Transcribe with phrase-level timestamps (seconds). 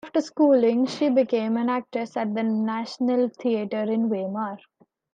[0.03, 4.57] After schooling, she became an actress at the National Theatre in Weimar.